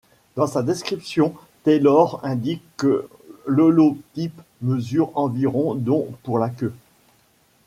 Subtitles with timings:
[0.35, 3.07] Dans sa description Taylor indique que
[3.45, 6.73] l'holotype mesure environ dont pour la queue.